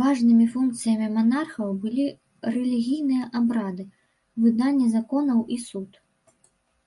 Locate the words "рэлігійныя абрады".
2.54-3.90